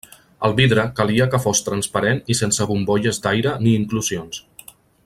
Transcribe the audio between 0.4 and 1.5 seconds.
El vidre calia que